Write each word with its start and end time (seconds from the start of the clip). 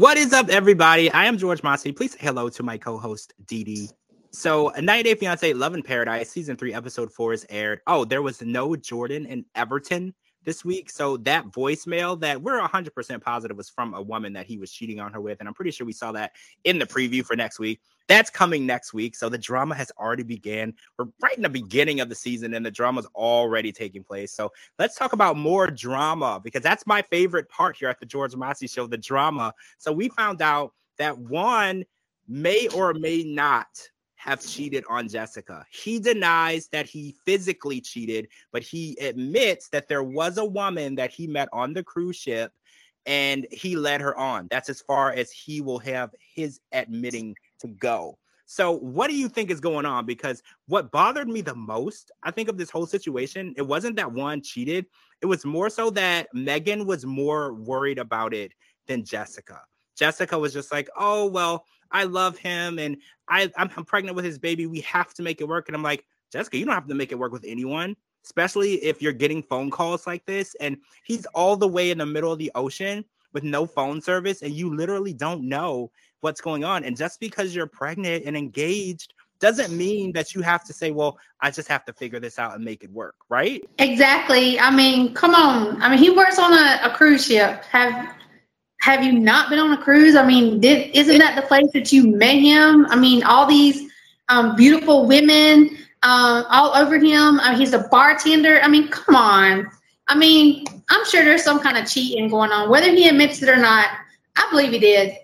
What 0.00 0.16
is 0.16 0.32
up, 0.32 0.48
everybody? 0.48 1.12
I 1.12 1.26
am 1.26 1.36
George 1.36 1.62
Mossey. 1.62 1.92
Please 1.92 2.12
say 2.12 2.18
hello 2.22 2.48
to 2.48 2.62
my 2.62 2.78
co-host 2.78 3.34
Dee 3.44 3.86
So, 4.30 4.70
a 4.70 4.80
90 4.80 5.02
Day 5.02 5.14
Fiance 5.14 5.52
Love 5.52 5.74
in 5.74 5.82
Paradise 5.82 6.30
season 6.30 6.56
three, 6.56 6.72
episode 6.72 7.12
four 7.12 7.34
is 7.34 7.44
aired. 7.50 7.82
Oh, 7.86 8.06
there 8.06 8.22
was 8.22 8.40
no 8.40 8.74
Jordan 8.76 9.26
in 9.26 9.44
Everton 9.54 10.14
this 10.42 10.64
week. 10.64 10.88
So 10.88 11.18
that 11.18 11.44
voicemail 11.48 12.18
that 12.20 12.40
we're 12.40 12.66
100% 12.66 13.20
positive 13.20 13.58
was 13.58 13.68
from 13.68 13.92
a 13.92 14.00
woman 14.00 14.32
that 14.32 14.46
he 14.46 14.56
was 14.56 14.72
cheating 14.72 15.00
on 15.00 15.12
her 15.12 15.20
with. 15.20 15.38
And 15.40 15.46
I'm 15.46 15.52
pretty 15.52 15.70
sure 15.70 15.86
we 15.86 15.92
saw 15.92 16.12
that 16.12 16.32
in 16.64 16.78
the 16.78 16.86
preview 16.86 17.22
for 17.22 17.36
next 17.36 17.58
week. 17.58 17.82
That's 18.10 18.28
coming 18.28 18.66
next 18.66 18.92
week. 18.92 19.14
So 19.14 19.28
the 19.28 19.38
drama 19.38 19.76
has 19.76 19.92
already 19.96 20.24
began. 20.24 20.74
We're 20.98 21.06
right 21.22 21.36
in 21.36 21.44
the 21.44 21.48
beginning 21.48 22.00
of 22.00 22.08
the 22.08 22.16
season 22.16 22.54
and 22.54 22.66
the 22.66 22.70
drama's 22.70 23.06
already 23.14 23.70
taking 23.70 24.02
place. 24.02 24.32
So 24.32 24.50
let's 24.80 24.96
talk 24.96 25.12
about 25.12 25.36
more 25.36 25.68
drama 25.68 26.40
because 26.42 26.60
that's 26.60 26.84
my 26.88 27.02
favorite 27.02 27.48
part 27.48 27.76
here 27.76 27.88
at 27.88 28.00
the 28.00 28.06
George 28.06 28.34
Mossey 28.34 28.66
show, 28.66 28.88
the 28.88 28.98
drama. 28.98 29.54
So 29.78 29.92
we 29.92 30.08
found 30.08 30.42
out 30.42 30.72
that 30.98 31.16
Juan 31.16 31.84
may 32.26 32.66
or 32.74 32.94
may 32.94 33.22
not 33.22 33.68
have 34.16 34.44
cheated 34.44 34.82
on 34.90 35.06
Jessica. 35.06 35.64
He 35.70 36.00
denies 36.00 36.66
that 36.72 36.86
he 36.86 37.14
physically 37.24 37.80
cheated, 37.80 38.26
but 38.50 38.64
he 38.64 38.96
admits 39.00 39.68
that 39.68 39.86
there 39.86 40.02
was 40.02 40.36
a 40.36 40.44
woman 40.44 40.96
that 40.96 41.12
he 41.12 41.28
met 41.28 41.48
on 41.52 41.74
the 41.74 41.84
cruise 41.84 42.16
ship 42.16 42.52
and 43.06 43.46
he 43.52 43.76
led 43.76 44.00
her 44.00 44.18
on. 44.18 44.48
That's 44.50 44.68
as 44.68 44.80
far 44.80 45.12
as 45.12 45.30
he 45.30 45.60
will 45.60 45.78
have 45.78 46.10
his 46.34 46.58
admitting 46.72 47.36
to 47.60 47.68
go. 47.68 48.18
So, 48.46 48.72
what 48.72 49.08
do 49.08 49.16
you 49.16 49.28
think 49.28 49.50
is 49.50 49.60
going 49.60 49.86
on? 49.86 50.06
Because 50.06 50.42
what 50.66 50.90
bothered 50.90 51.28
me 51.28 51.40
the 51.40 51.54
most, 51.54 52.10
I 52.24 52.32
think, 52.32 52.48
of 52.48 52.58
this 52.58 52.68
whole 52.68 52.86
situation, 52.86 53.54
it 53.56 53.62
wasn't 53.62 53.94
that 53.96 54.10
Juan 54.10 54.42
cheated. 54.42 54.86
It 55.22 55.26
was 55.26 55.44
more 55.44 55.70
so 55.70 55.88
that 55.90 56.26
Megan 56.34 56.84
was 56.84 57.06
more 57.06 57.54
worried 57.54 57.98
about 57.98 58.34
it 58.34 58.52
than 58.88 59.04
Jessica. 59.04 59.60
Jessica 59.96 60.36
was 60.36 60.52
just 60.52 60.72
like, 60.72 60.88
oh, 60.98 61.26
well, 61.26 61.64
I 61.92 62.04
love 62.04 62.38
him 62.38 62.78
and 62.78 62.96
I, 63.28 63.52
I'm, 63.56 63.70
I'm 63.76 63.84
pregnant 63.84 64.16
with 64.16 64.24
his 64.24 64.38
baby. 64.38 64.66
We 64.66 64.80
have 64.80 65.14
to 65.14 65.22
make 65.22 65.40
it 65.40 65.48
work. 65.48 65.68
And 65.68 65.76
I'm 65.76 65.82
like, 65.82 66.04
Jessica, 66.32 66.58
you 66.58 66.64
don't 66.64 66.74
have 66.74 66.88
to 66.88 66.94
make 66.94 67.12
it 67.12 67.18
work 67.18 67.32
with 67.32 67.44
anyone, 67.46 67.94
especially 68.24 68.74
if 68.82 69.02
you're 69.02 69.12
getting 69.12 69.42
phone 69.42 69.70
calls 69.70 70.06
like 70.06 70.24
this. 70.26 70.56
And 70.60 70.78
he's 71.04 71.26
all 71.26 71.56
the 71.56 71.68
way 71.68 71.90
in 71.90 71.98
the 71.98 72.06
middle 72.06 72.32
of 72.32 72.38
the 72.38 72.50
ocean 72.54 73.04
with 73.32 73.44
no 73.44 73.66
phone 73.66 74.00
service, 74.00 74.42
and 74.42 74.52
you 74.52 74.74
literally 74.74 75.12
don't 75.12 75.48
know 75.48 75.90
what's 76.20 76.40
going 76.40 76.64
on. 76.64 76.84
And 76.84 76.96
just 76.96 77.20
because 77.20 77.54
you're 77.54 77.66
pregnant 77.66 78.24
and 78.24 78.36
engaged 78.36 79.14
doesn't 79.40 79.76
mean 79.76 80.12
that 80.12 80.34
you 80.34 80.42
have 80.42 80.64
to 80.64 80.72
say, 80.72 80.90
well, 80.90 81.18
I 81.40 81.50
just 81.50 81.66
have 81.68 81.84
to 81.86 81.92
figure 81.92 82.20
this 82.20 82.38
out 82.38 82.54
and 82.54 82.64
make 82.64 82.84
it 82.84 82.90
work, 82.90 83.16
right? 83.28 83.64
Exactly. 83.78 84.60
I 84.60 84.70
mean, 84.70 85.14
come 85.14 85.34
on. 85.34 85.80
I 85.80 85.88
mean, 85.88 85.98
he 85.98 86.10
works 86.10 86.38
on 86.38 86.52
a, 86.52 86.80
a 86.84 86.94
cruise 86.94 87.26
ship. 87.26 87.64
Have 87.64 88.14
have 88.82 89.04
you 89.04 89.12
not 89.12 89.50
been 89.50 89.58
on 89.58 89.72
a 89.72 89.82
cruise? 89.82 90.16
I 90.16 90.26
mean, 90.26 90.60
did 90.60 90.94
isn't 90.94 91.18
that 91.18 91.36
the 91.36 91.42
place 91.42 91.70
that 91.74 91.92
you 91.92 92.06
met 92.16 92.36
him? 92.36 92.86
I 92.86 92.96
mean, 92.96 93.22
all 93.24 93.46
these 93.46 93.90
um, 94.28 94.56
beautiful 94.56 95.06
women 95.06 95.76
uh, 96.02 96.44
all 96.48 96.74
over 96.74 96.96
him. 96.96 97.40
I 97.40 97.50
mean, 97.50 97.58
he's 97.58 97.74
a 97.74 97.88
bartender. 97.90 98.60
I 98.62 98.68
mean, 98.68 98.88
come 98.88 99.16
on. 99.16 99.70
I 100.08 100.16
mean, 100.16 100.64
I'm 100.88 101.04
sure 101.06 101.24
there's 101.24 101.44
some 101.44 101.60
kind 101.60 101.76
of 101.76 101.88
cheating 101.88 102.28
going 102.28 102.52
on, 102.52 102.70
whether 102.70 102.90
he 102.90 103.08
admits 103.08 103.42
it 103.42 103.48
or 103.48 103.56
not. 103.56 103.88
I 104.36 104.48
believe 104.50 104.72
he 104.72 104.78
did. 104.78 105.14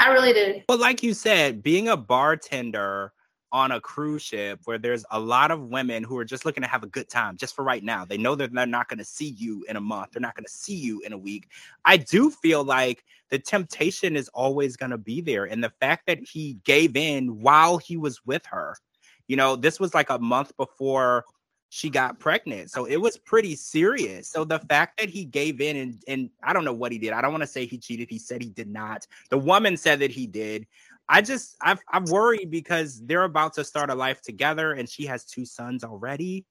I 0.00 0.12
really 0.12 0.32
do. 0.32 0.62
But 0.66 0.80
like 0.80 1.02
you 1.02 1.14
said, 1.14 1.62
being 1.62 1.88
a 1.88 1.96
bartender 1.96 3.12
on 3.52 3.72
a 3.72 3.80
cruise 3.80 4.22
ship 4.22 4.60
where 4.64 4.78
there's 4.78 5.04
a 5.10 5.20
lot 5.20 5.50
of 5.50 5.60
women 5.60 6.02
who 6.02 6.16
are 6.16 6.24
just 6.24 6.44
looking 6.44 6.62
to 6.62 6.68
have 6.68 6.82
a 6.82 6.86
good 6.86 7.08
time 7.08 7.36
just 7.36 7.54
for 7.54 7.64
right 7.64 7.82
now. 7.82 8.04
They 8.04 8.16
know 8.16 8.34
that 8.36 8.52
they're 8.52 8.66
not 8.66 8.88
going 8.88 8.98
to 8.98 9.04
see 9.04 9.28
you 9.36 9.64
in 9.68 9.76
a 9.76 9.80
month, 9.80 10.12
they're 10.12 10.20
not 10.20 10.34
going 10.34 10.44
to 10.44 10.50
see 10.50 10.74
you 10.74 11.00
in 11.00 11.12
a 11.12 11.18
week. 11.18 11.48
I 11.84 11.96
do 11.96 12.30
feel 12.30 12.64
like 12.64 13.04
the 13.28 13.38
temptation 13.38 14.16
is 14.16 14.28
always 14.28 14.76
going 14.76 14.90
to 14.90 14.98
be 14.98 15.20
there. 15.20 15.44
And 15.44 15.62
the 15.62 15.72
fact 15.80 16.06
that 16.06 16.20
he 16.20 16.58
gave 16.64 16.96
in 16.96 17.40
while 17.40 17.76
he 17.76 17.96
was 17.96 18.24
with 18.24 18.46
her, 18.46 18.76
you 19.26 19.36
know, 19.36 19.54
this 19.54 19.78
was 19.78 19.94
like 19.94 20.10
a 20.10 20.18
month 20.18 20.56
before 20.56 21.24
she 21.70 21.88
got 21.88 22.18
pregnant. 22.18 22.68
So 22.68 22.84
it 22.84 22.96
was 22.96 23.16
pretty 23.16 23.54
serious. 23.54 24.28
So 24.28 24.44
the 24.44 24.58
fact 24.58 24.98
that 24.98 25.08
he 25.08 25.24
gave 25.24 25.60
in 25.60 25.76
and, 25.76 26.02
and 26.08 26.30
I 26.42 26.52
don't 26.52 26.64
know 26.64 26.72
what 26.72 26.90
he 26.90 26.98
did. 26.98 27.12
I 27.12 27.22
don't 27.22 27.30
want 27.30 27.44
to 27.44 27.46
say 27.46 27.64
he 27.64 27.78
cheated. 27.78 28.10
He 28.10 28.18
said 28.18 28.42
he 28.42 28.50
did 28.50 28.68
not. 28.68 29.06
The 29.30 29.38
woman 29.38 29.76
said 29.76 30.00
that 30.00 30.10
he 30.10 30.26
did. 30.26 30.66
I 31.08 31.22
just 31.22 31.56
I've, 31.62 31.78
I'm 31.88 32.04
worried 32.04 32.50
because 32.50 33.00
they're 33.06 33.22
about 33.22 33.54
to 33.54 33.64
start 33.64 33.88
a 33.88 33.94
life 33.94 34.20
together, 34.20 34.72
and 34.72 34.88
she 34.88 35.06
has 35.06 35.24
two 35.24 35.44
sons 35.44 35.84
already. 35.84 36.44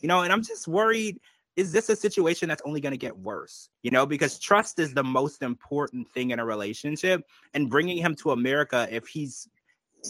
You 0.00 0.08
know, 0.08 0.22
and 0.22 0.32
I'm 0.32 0.42
just 0.42 0.66
worried. 0.66 1.20
Is 1.56 1.72
this 1.72 1.88
a 1.88 1.96
situation 1.96 2.48
that's 2.48 2.62
only 2.64 2.80
going 2.80 2.92
to 2.92 2.98
get 2.98 3.16
worse? 3.16 3.68
You 3.82 3.90
know, 3.90 4.06
because 4.06 4.38
trust 4.38 4.78
is 4.78 4.92
the 4.92 5.02
most 5.02 5.42
important 5.42 6.10
thing 6.10 6.30
in 6.30 6.38
a 6.40 6.44
relationship, 6.44 7.24
and 7.54 7.70
bringing 7.70 7.98
him 7.98 8.14
to 8.16 8.32
America, 8.32 8.88
if 8.90 9.06
he's 9.06 9.48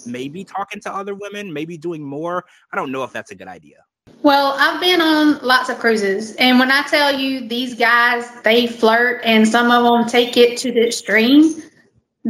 maybe 0.06 0.44
talking 0.44 0.80
to 0.82 0.94
other 0.94 1.14
women, 1.14 1.52
maybe 1.52 1.78
doing 1.78 2.02
more, 2.02 2.44
I 2.72 2.76
don't 2.76 2.92
know 2.92 3.04
if 3.04 3.12
that's 3.12 3.30
a 3.30 3.34
good 3.34 3.48
idea. 3.48 3.84
Well, 4.22 4.54
I've 4.58 4.80
been 4.80 5.00
on 5.00 5.38
lots 5.44 5.68
of 5.68 5.78
cruises, 5.78 6.34
and 6.36 6.58
when 6.58 6.70
I 6.70 6.82
tell 6.82 7.18
you 7.18 7.48
these 7.48 7.74
guys, 7.74 8.28
they 8.42 8.66
flirt, 8.66 9.20
and 9.24 9.46
some 9.46 9.70
of 9.70 9.84
them 9.84 10.08
take 10.08 10.36
it 10.36 10.58
to 10.58 10.72
the 10.72 10.86
extreme 10.86 11.62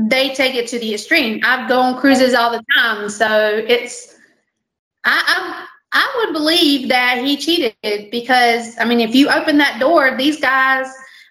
they 0.06 0.34
take 0.34 0.54
it 0.54 0.68
to 0.68 0.78
the 0.78 0.94
extreme. 0.94 1.40
I've 1.44 1.68
gone 1.68 1.94
on 1.94 2.00
cruises 2.00 2.34
all 2.34 2.50
the 2.50 2.62
time, 2.74 3.08
so 3.08 3.64
it's 3.66 4.14
I, 5.04 5.22
I 5.26 5.66
I 5.92 6.24
would 6.24 6.32
believe 6.32 6.88
that 6.88 7.18
he 7.24 7.36
cheated 7.36 8.10
because 8.10 8.76
I 8.78 8.84
mean, 8.84 9.00
if 9.00 9.14
you 9.14 9.28
open 9.28 9.58
that 9.58 9.80
door, 9.80 10.16
these 10.16 10.40
guys 10.40 10.86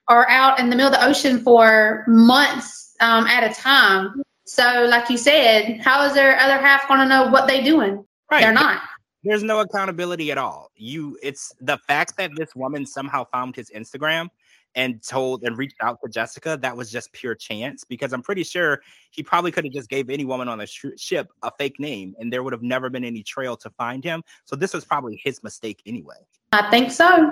are 0.07 0.27
out 0.29 0.59
in 0.59 0.69
the 0.69 0.75
middle 0.75 0.91
of 0.91 0.99
the 0.99 1.05
ocean 1.05 1.41
for 1.43 2.03
months 2.07 2.95
um, 2.99 3.25
at 3.27 3.49
a 3.49 3.53
time. 3.53 4.21
So, 4.45 4.87
like 4.89 5.09
you 5.09 5.17
said, 5.17 5.81
how 5.81 6.05
is 6.05 6.13
their 6.13 6.39
other 6.39 6.57
half 6.57 6.87
going 6.87 7.01
to 7.01 7.05
know 7.05 7.29
what 7.29 7.47
they're 7.47 7.63
doing? 7.63 8.05
Right. 8.31 8.41
They're 8.41 8.53
not. 8.53 8.81
There's 9.27 9.43
no 9.43 9.59
accountability 9.59 10.31
at 10.31 10.37
all. 10.37 10.71
You, 10.75 11.17
it's 11.21 11.53
the 11.59 11.77
fact 11.77 12.17
that 12.17 12.31
this 12.35 12.55
woman 12.55 12.85
somehow 12.85 13.25
found 13.25 13.55
his 13.55 13.69
Instagram 13.71 14.29
and 14.75 15.01
told 15.01 15.43
and 15.43 15.57
reached 15.57 15.75
out 15.81 15.97
to 16.03 16.09
Jessica, 16.09 16.57
that 16.61 16.77
was 16.77 16.91
just 16.91 17.11
pure 17.11 17.35
chance 17.35 17.83
because 17.83 18.13
I'm 18.13 18.21
pretty 18.21 18.43
sure 18.43 18.81
he 19.11 19.23
probably 19.23 19.51
could 19.51 19.65
have 19.65 19.73
just 19.73 19.89
gave 19.89 20.09
any 20.09 20.23
woman 20.23 20.47
on 20.47 20.59
the 20.59 20.67
sh- 20.67 20.85
ship 20.97 21.27
a 21.43 21.51
fake 21.57 21.79
name 21.79 22.15
and 22.19 22.31
there 22.31 22.43
would 22.43 22.53
have 22.53 22.61
never 22.61 22.89
been 22.89 23.03
any 23.03 23.23
trail 23.23 23.57
to 23.57 23.69
find 23.71 24.03
him. 24.03 24.23
So 24.45 24.55
this 24.55 24.73
was 24.73 24.85
probably 24.85 25.19
his 25.21 25.43
mistake 25.43 25.81
anyway. 25.85 26.17
I 26.53 26.69
think 26.69 26.91
so. 26.91 27.31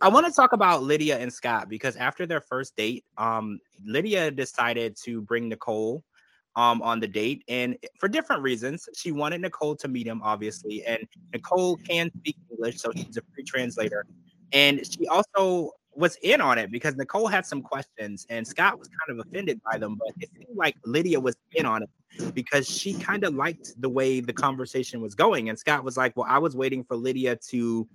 I 0.00 0.08
want 0.08 0.26
to 0.26 0.32
talk 0.32 0.52
about 0.52 0.82
Lydia 0.82 1.18
and 1.18 1.32
Scott 1.32 1.68
because 1.68 1.96
after 1.96 2.26
their 2.26 2.40
first 2.40 2.76
date, 2.76 3.04
um, 3.18 3.58
Lydia 3.84 4.30
decided 4.30 4.96
to 5.04 5.22
bring 5.22 5.48
Nicole 5.48 6.04
um, 6.56 6.82
on 6.82 7.00
the 7.00 7.08
date, 7.08 7.44
and 7.48 7.76
for 7.98 8.08
different 8.08 8.42
reasons. 8.42 8.88
She 8.94 9.12
wanted 9.12 9.40
Nicole 9.40 9.76
to 9.76 9.88
meet 9.88 10.06
him, 10.06 10.20
obviously, 10.22 10.84
and 10.84 11.06
Nicole 11.32 11.76
can 11.76 12.10
speak 12.18 12.36
English, 12.50 12.80
so 12.80 12.92
she's 12.94 13.16
a 13.16 13.22
free 13.34 13.44
translator. 13.44 14.06
And 14.52 14.86
she 14.86 15.06
also 15.08 15.72
was 15.94 16.16
in 16.22 16.40
on 16.40 16.58
it 16.58 16.70
because 16.70 16.96
Nicole 16.96 17.26
had 17.26 17.44
some 17.44 17.60
questions 17.60 18.26
and 18.30 18.46
Scott 18.46 18.78
was 18.78 18.88
kind 18.88 19.18
of 19.18 19.26
offended 19.26 19.60
by 19.70 19.78
them, 19.78 19.98
but 19.98 20.14
it 20.20 20.30
seemed 20.34 20.56
like 20.56 20.74
Lydia 20.84 21.20
was 21.20 21.36
in 21.52 21.66
on 21.66 21.82
it 21.82 22.34
because 22.34 22.68
she 22.68 22.94
kind 22.94 23.24
of 23.24 23.34
liked 23.34 23.80
the 23.80 23.88
way 23.88 24.20
the 24.20 24.32
conversation 24.32 25.00
was 25.00 25.14
going. 25.14 25.48
And 25.48 25.58
Scott 25.58 25.84
was 25.84 25.96
like, 25.96 26.16
Well, 26.16 26.26
I 26.28 26.38
was 26.38 26.56
waiting 26.56 26.84
for 26.84 26.96
Lydia 26.96 27.36
to 27.48 27.86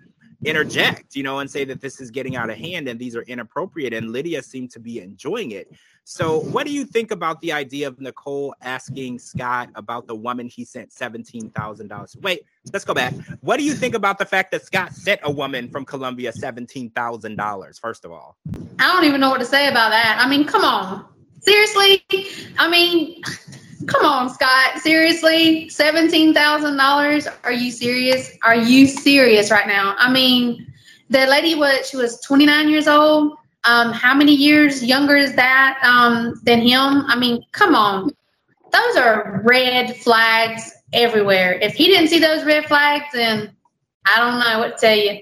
interject, 0.46 1.16
you 1.16 1.24
know, 1.24 1.40
and 1.40 1.50
say 1.50 1.66
that 1.66 1.82
this 1.82 2.00
is 2.00 2.12
getting 2.12 2.36
out 2.36 2.50
of 2.50 2.58
hand 2.58 2.88
and 2.88 3.00
these 3.00 3.16
are 3.16 3.24
inappropriate. 3.24 3.94
And 3.94 4.12
Lydia 4.12 4.44
seemed 4.44 4.72
to 4.72 4.80
be 4.80 5.00
enjoying 5.00 5.52
it. 5.52 5.72
So, 6.10 6.40
what 6.40 6.66
do 6.66 6.72
you 6.72 6.86
think 6.86 7.12
about 7.12 7.42
the 7.42 7.52
idea 7.52 7.86
of 7.86 8.00
Nicole 8.00 8.56
asking 8.62 9.20
Scott 9.20 9.72
about 9.76 10.08
the 10.08 10.16
woman 10.16 10.48
he 10.48 10.64
sent 10.64 10.90
$17,000? 10.90 12.22
Wait, 12.22 12.46
let's 12.72 12.86
go 12.86 12.94
back. 12.94 13.14
What 13.42 13.58
do 13.58 13.64
you 13.64 13.74
think 13.74 13.94
about 13.94 14.18
the 14.18 14.26
fact 14.26 14.52
that 14.52 14.66
Scott 14.66 14.94
sent 14.94 15.20
a 15.24 15.30
woman 15.30 15.68
from 15.68 15.84
Colombia 15.84 16.32
$17,000, 16.32 17.82
first 17.82 18.06
of 18.06 18.14
all? 18.14 18.38
I 18.80 18.94
don't 18.94 19.04
even 19.04 19.20
know 19.20 19.30
what 19.30 19.42
to 19.42 19.46
say 19.46 19.68
about 19.68 19.90
that. 19.90 20.18
I 20.18 20.30
mean, 20.30 20.46
come 20.46 20.64
on. 20.64 21.06
Seriously? 21.42 22.06
I 22.58 22.70
mean, 22.70 23.22
come 23.88 24.06
on, 24.06 24.30
Scott. 24.30 24.80
Seriously? 24.80 25.66
$17,000? 25.66 27.34
Are 27.44 27.52
you 27.52 27.70
serious? 27.70 28.32
Are 28.46 28.56
you 28.56 28.88
serious 28.88 29.52
right 29.52 29.68
now? 29.68 29.94
I 29.98 30.10
mean, 30.10 30.72
the 31.10 31.26
lady 31.26 31.56
was, 31.56 31.90
she 31.90 31.98
was 31.98 32.22
29 32.22 32.70
years 32.70 32.88
old 32.88 33.38
um, 33.68 33.92
how 33.92 34.14
many 34.14 34.34
years 34.34 34.84
younger 34.84 35.16
is 35.16 35.36
that 35.36 35.80
um, 35.84 36.40
than 36.44 36.62
him? 36.62 37.06
I 37.08 37.18
mean, 37.18 37.44
come 37.52 37.76
on. 37.76 38.12
Those 38.72 38.96
are 38.98 39.42
red 39.44 39.96
flags 39.98 40.72
everywhere. 40.94 41.60
If 41.62 41.74
he 41.74 41.88
didn't 41.88 42.08
see 42.08 42.20
those 42.20 42.46
red 42.46 42.66
flags, 42.66 43.06
then 43.14 43.56
I 44.06 44.20
don't 44.20 44.40
know 44.40 44.60
what 44.60 44.78
to 44.78 44.88
tell 44.88 44.98
you. 44.98 45.22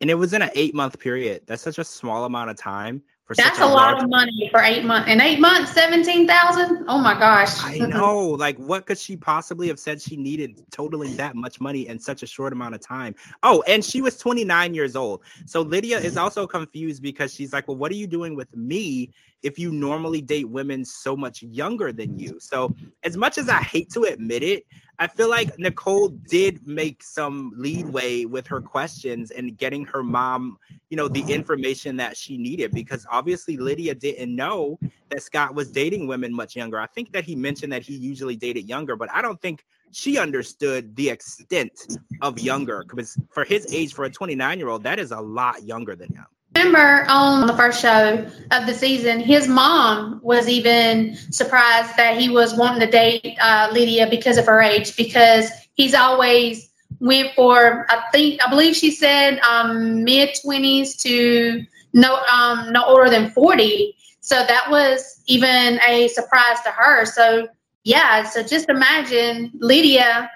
And 0.00 0.10
it 0.10 0.14
was 0.14 0.32
in 0.32 0.42
an 0.42 0.50
eight 0.54 0.74
month 0.74 0.98
period. 0.98 1.42
That's 1.46 1.62
such 1.62 1.78
a 1.78 1.84
small 1.84 2.24
amount 2.24 2.50
of 2.50 2.56
time 2.56 3.02
That's 3.36 3.58
a, 3.58 3.64
a 3.64 3.66
lot 3.66 4.02
of 4.02 4.08
money 4.08 4.48
for 4.50 4.60
eight 4.60 4.84
months. 4.84 5.10
In 5.10 5.20
eight 5.20 5.40
months, 5.40 5.72
seventeen 5.72 6.26
thousand. 6.26 6.84
Oh 6.88 6.98
my 6.98 7.18
gosh! 7.18 7.62
I 7.62 7.78
know. 7.78 8.28
like, 8.28 8.56
what 8.58 8.86
could 8.86 8.98
she 8.98 9.16
possibly 9.16 9.68
have 9.68 9.78
said 9.78 10.00
she 10.00 10.16
needed 10.16 10.62
totaling 10.70 11.16
that 11.16 11.36
much 11.36 11.60
money 11.60 11.88
in 11.88 11.98
such 11.98 12.22
a 12.22 12.26
short 12.26 12.52
amount 12.52 12.74
of 12.74 12.80
time? 12.80 13.14
Oh, 13.42 13.62
and 13.68 13.84
she 13.84 14.02
was 14.02 14.16
twenty 14.16 14.44
nine 14.44 14.74
years 14.74 14.96
old. 14.96 15.22
So 15.46 15.62
Lydia 15.62 15.98
is 15.98 16.16
also 16.16 16.46
confused 16.46 17.02
because 17.02 17.32
she's 17.32 17.52
like, 17.52 17.68
"Well, 17.68 17.76
what 17.76 17.92
are 17.92 17.96
you 17.96 18.06
doing 18.06 18.34
with 18.34 18.54
me 18.56 19.10
if 19.42 19.58
you 19.58 19.72
normally 19.72 20.20
date 20.20 20.48
women 20.48 20.84
so 20.84 21.16
much 21.16 21.42
younger 21.42 21.92
than 21.92 22.18
you. 22.18 22.38
So, 22.40 22.74
as 23.02 23.16
much 23.16 23.38
as 23.38 23.48
I 23.48 23.62
hate 23.62 23.90
to 23.90 24.04
admit 24.04 24.42
it, 24.42 24.66
I 24.98 25.06
feel 25.06 25.30
like 25.30 25.58
Nicole 25.58 26.08
did 26.08 26.66
make 26.66 27.02
some 27.02 27.52
leadway 27.56 28.26
with 28.26 28.46
her 28.48 28.60
questions 28.60 29.30
and 29.30 29.56
getting 29.56 29.86
her 29.86 30.02
mom, 30.02 30.58
you 30.90 30.96
know, 30.96 31.08
the 31.08 31.22
information 31.32 31.96
that 31.96 32.18
she 32.18 32.36
needed 32.36 32.72
because 32.72 33.06
obviously 33.20 33.58
Lydia 33.58 33.94
didn't 33.94 34.34
know 34.34 34.78
that 35.10 35.22
Scott 35.22 35.54
was 35.54 35.70
dating 35.70 36.06
women 36.06 36.32
much 36.32 36.56
younger. 36.56 36.80
I 36.80 36.86
think 36.86 37.12
that 37.12 37.22
he 37.22 37.36
mentioned 37.36 37.70
that 37.70 37.82
he 37.82 37.94
usually 37.94 38.34
dated 38.34 38.66
younger, 38.66 38.96
but 38.96 39.10
I 39.12 39.20
don't 39.20 39.38
think 39.42 39.62
she 39.92 40.16
understood 40.16 40.96
the 40.96 41.10
extent 41.10 41.98
of 42.22 42.38
younger 42.38 42.82
because 42.88 43.18
for 43.30 43.44
his 43.44 43.70
age, 43.74 43.92
for 43.92 44.06
a 44.06 44.10
29 44.10 44.58
year 44.58 44.68
old, 44.68 44.84
that 44.84 44.98
is 44.98 45.10
a 45.10 45.20
lot 45.20 45.62
younger 45.62 45.94
than 45.94 46.08
him 46.14 46.24
remember 46.56 47.06
on 47.08 47.46
the 47.46 47.56
first 47.56 47.80
show 47.80 48.26
of 48.50 48.66
the 48.66 48.74
season, 48.74 49.20
his 49.20 49.46
mom 49.46 50.18
was 50.22 50.48
even 50.48 51.14
surprised 51.30 51.96
that 51.96 52.18
he 52.18 52.28
was 52.28 52.56
wanting 52.56 52.80
to 52.80 52.90
date 52.90 53.36
uh, 53.40 53.68
Lydia 53.72 54.08
because 54.10 54.36
of 54.36 54.46
her 54.46 54.60
age, 54.60 54.96
because 54.96 55.48
he's 55.74 55.94
always 55.94 56.70
went 56.98 57.32
for 57.34 57.86
I 57.88 58.02
think 58.10 58.44
I 58.44 58.50
believe 58.50 58.74
she 58.74 58.90
said 58.90 59.38
um, 59.40 60.02
mid 60.04 60.30
twenties 60.42 60.96
to 60.98 61.64
no 61.92 62.16
um, 62.24 62.72
no 62.72 62.84
older 62.84 63.10
than 63.10 63.30
forty. 63.30 63.96
So 64.20 64.36
that 64.36 64.70
was 64.70 65.22
even 65.26 65.80
a 65.86 66.08
surprise 66.08 66.60
to 66.64 66.70
her. 66.70 67.04
So 67.06 67.48
yeah, 67.84 68.24
so 68.24 68.42
just 68.42 68.68
imagine 68.68 69.50
Lydia, 69.54 70.30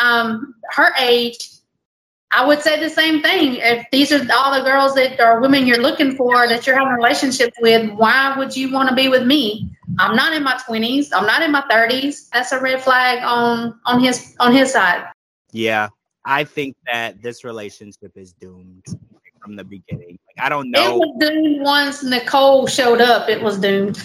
um, 0.00 0.54
her 0.74 0.92
age 0.98 1.60
I 2.32 2.46
would 2.46 2.60
say 2.60 2.78
the 2.78 2.88
same 2.88 3.22
thing. 3.22 3.56
If 3.56 3.86
these 3.90 4.12
are 4.12 4.24
all 4.32 4.56
the 4.56 4.62
girls 4.64 4.94
that 4.94 5.18
are 5.18 5.40
women 5.40 5.66
you're 5.66 5.82
looking 5.82 6.16
for 6.16 6.46
that 6.46 6.64
you're 6.64 6.78
having 6.78 6.94
relationships 6.94 7.56
with, 7.60 7.90
why 7.94 8.36
would 8.38 8.56
you 8.56 8.72
want 8.72 8.88
to 8.88 8.94
be 8.94 9.08
with 9.08 9.26
me? 9.26 9.68
I'm 9.98 10.14
not 10.14 10.32
in 10.32 10.44
my 10.44 10.54
20s. 10.54 11.08
I'm 11.12 11.26
not 11.26 11.42
in 11.42 11.50
my 11.50 11.62
30s. 11.62 12.28
That's 12.30 12.52
a 12.52 12.60
red 12.60 12.82
flag 12.82 13.24
on 13.24 13.80
on 13.84 14.00
his 14.00 14.36
on 14.38 14.52
his 14.52 14.72
side. 14.72 15.06
Yeah, 15.50 15.88
I 16.24 16.44
think 16.44 16.76
that 16.86 17.20
this 17.20 17.42
relationship 17.42 18.12
is 18.14 18.32
doomed 18.32 18.86
from 19.50 19.56
the 19.56 19.64
beginning. 19.64 20.18
Like, 20.28 20.46
I 20.46 20.48
don't 20.48 20.70
know. 20.70 20.94
It 20.94 20.98
was 20.98 21.16
doomed 21.18 21.62
once 21.62 22.04
Nicole 22.04 22.68
showed 22.68 23.00
up. 23.00 23.28
It 23.28 23.42
was 23.42 23.58
doomed. 23.58 24.00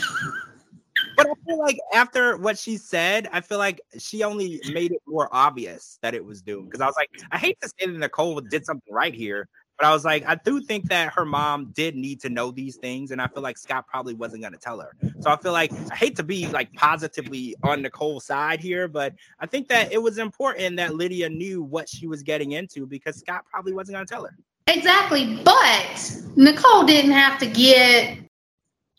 but 1.18 1.27
I 1.27 1.33
feel 1.45 1.59
like 1.59 1.77
after 1.94 2.38
what 2.38 2.57
she 2.57 2.77
said, 2.77 3.30
I 3.31 3.42
feel 3.42 3.59
like 3.59 3.80
she 4.00 4.24
only 4.24 4.59
made 4.74 4.92
it 4.92 5.01
more 5.07 5.30
obvious 5.31 6.00
that 6.01 6.15
it 6.15 6.25
was 6.25 6.42
doomed. 6.42 6.65
Because 6.65 6.81
I 6.81 6.88
was 6.88 6.95
like, 6.97 7.09
I 7.31 7.38
hate 7.38 7.62
to 7.62 7.69
say 7.69 7.86
that 7.86 7.97
Nicole 7.97 8.42
did 8.42 8.65
something 8.65 8.92
right 8.92 9.13
here, 9.13 9.47
but 9.77 9.86
I 9.86 9.92
was 9.92 10.03
like, 10.03 10.25
I 10.25 10.33
do 10.33 10.62
think 10.62 10.89
that 10.89 11.13
her 11.13 11.25
mom 11.25 11.71
did 11.75 11.95
need 11.95 12.21
to 12.21 12.30
know 12.30 12.50
these 12.50 12.77
things, 12.77 13.12
and 13.12 13.21
I 13.21 13.27
feel 13.27 13.44
like 13.44 13.57
Scott 13.59 13.86
probably 13.88 14.15
wasn't 14.15 14.42
going 14.42 14.53
to 14.53 14.59
tell 14.59 14.80
her. 14.80 14.94
So 15.19 15.30
I 15.30 15.36
feel 15.38 15.51
like 15.51 15.71
I 15.92 15.95
hate 15.95 16.15
to 16.15 16.24
be 16.24 16.47
like 16.47 16.74
positively 16.74 17.56
on 17.62 17.83
Nicole's 17.83 18.25
side 18.25 18.62
here, 18.62 18.88
but 18.88 19.13
I 19.39 19.45
think 19.45 19.68
that 19.68 19.92
it 19.92 20.01
was 20.01 20.18
important 20.18 20.77
that 20.77 20.95
Lydia 20.95 21.30
knew 21.30 21.62
what 21.62 21.88
she 21.88 22.07
was 22.07 22.24
getting 22.24 22.53
into 22.53 22.88
because 22.88 23.18
Scott 23.18 23.45
probably 23.51 23.74
wasn't 23.74 23.95
going 23.95 24.07
to 24.07 24.12
tell 24.12 24.24
her. 24.24 24.36
Exactly, 24.68 25.40
but 25.44 26.22
Nicole 26.36 26.84
didn't 26.84 27.12
have 27.12 27.38
to 27.40 27.46
get 27.46 28.18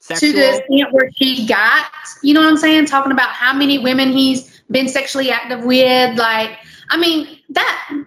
Sexual. 0.00 0.30
to 0.30 0.36
the 0.36 0.56
extent 0.56 0.92
where 0.92 1.10
she 1.16 1.46
got, 1.46 1.90
you 2.22 2.32
know 2.34 2.40
what 2.40 2.48
I'm 2.48 2.56
saying? 2.56 2.86
Talking 2.86 3.12
about 3.12 3.30
how 3.30 3.52
many 3.52 3.78
women 3.78 4.12
he's 4.12 4.62
been 4.70 4.88
sexually 4.88 5.30
active 5.30 5.64
with. 5.64 6.16
Like, 6.16 6.58
I 6.90 6.96
mean, 6.96 7.40
that, 7.50 8.04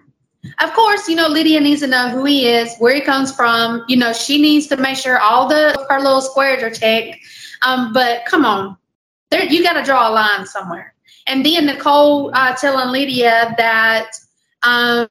of 0.62 0.72
course, 0.72 1.08
you 1.08 1.16
know, 1.16 1.28
Lydia 1.28 1.60
needs 1.60 1.82
to 1.82 1.86
know 1.86 2.08
who 2.08 2.24
he 2.24 2.48
is, 2.48 2.74
where 2.78 2.94
he 2.94 3.02
comes 3.02 3.34
from. 3.34 3.84
You 3.88 3.98
know, 3.98 4.14
she 4.14 4.40
needs 4.40 4.66
to 4.68 4.76
make 4.78 4.96
sure 4.96 5.18
all 5.18 5.46
the 5.46 5.86
her 5.90 6.00
little 6.00 6.22
squares 6.22 6.62
are 6.62 6.70
checked. 6.70 7.18
Um, 7.62 7.92
but 7.92 8.24
come 8.24 8.46
on, 8.46 8.78
there 9.30 9.44
you 9.44 9.62
got 9.62 9.74
to 9.74 9.82
draw 9.82 10.08
a 10.08 10.12
line 10.12 10.46
somewhere. 10.46 10.94
And 11.26 11.44
then 11.44 11.66
Nicole 11.66 12.30
uh, 12.34 12.54
telling 12.56 12.88
Lydia 12.88 13.54
that 13.58 14.10
um, 14.62 15.08